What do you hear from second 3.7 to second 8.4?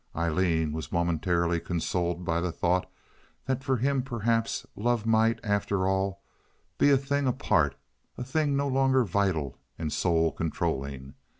him perhaps love might, after all, be a thing apart—a